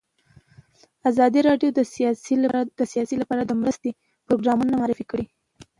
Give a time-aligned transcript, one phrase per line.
[1.09, 1.69] ازادي راډیو
[2.77, 3.89] د سیاست لپاره د مرستو
[4.25, 5.25] پروګرامونه معرفي کړي.